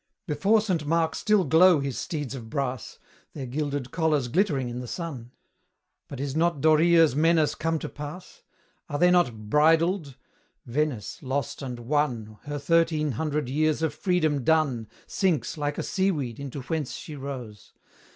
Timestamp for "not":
6.35-6.59, 9.11-9.51